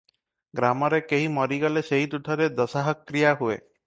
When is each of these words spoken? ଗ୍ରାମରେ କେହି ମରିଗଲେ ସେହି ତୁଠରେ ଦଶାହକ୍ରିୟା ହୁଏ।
ଗ୍ରାମରେ 0.59 0.99
କେହି 1.11 1.27
ମରିଗଲେ 1.35 1.83
ସେହି 1.89 2.07
ତୁଠରେ 2.15 2.47
ଦଶାହକ୍ରିୟା 2.61 3.35
ହୁଏ। 3.43 3.59